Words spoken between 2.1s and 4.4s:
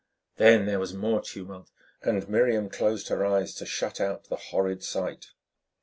Miriam closed her eyes to shut out the